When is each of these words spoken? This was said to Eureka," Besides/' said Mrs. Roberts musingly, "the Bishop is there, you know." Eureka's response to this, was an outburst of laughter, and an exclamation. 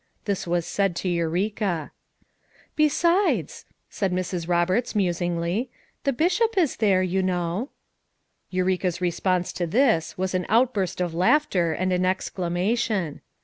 This 0.25 0.47
was 0.47 0.65
said 0.65 0.95
to 0.95 1.07
Eureka," 1.09 1.91
Besides/' 2.75 3.65
said 3.91 4.11
Mrs. 4.11 4.47
Roberts 4.47 4.95
musingly, 4.95 5.69
"the 6.05 6.11
Bishop 6.11 6.57
is 6.57 6.77
there, 6.77 7.03
you 7.03 7.21
know." 7.21 7.69
Eureka's 8.49 8.99
response 8.99 9.53
to 9.53 9.67
this, 9.67 10.17
was 10.17 10.33
an 10.33 10.47
outburst 10.49 11.01
of 11.01 11.13
laughter, 11.13 11.71
and 11.71 11.93
an 11.93 12.03
exclamation. 12.03 13.21